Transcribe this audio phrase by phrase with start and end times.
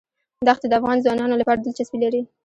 [0.47, 2.21] دښتې د افغان ځوانانو لپاره دلچسپي لري.